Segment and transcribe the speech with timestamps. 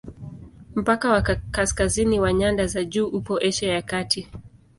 [0.75, 1.21] Mpaka wa
[1.51, 4.27] kaskazini wa nyanda za juu upo Asia ya Kati.